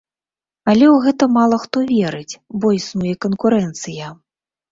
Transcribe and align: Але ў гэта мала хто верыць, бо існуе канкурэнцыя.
Але 0.71 0.85
ў 0.85 0.97
гэта 1.07 1.23
мала 1.33 1.59
хто 1.65 1.83
верыць, 1.91 2.39
бо 2.63 2.71
існуе 2.79 3.13
канкурэнцыя. 3.29 4.09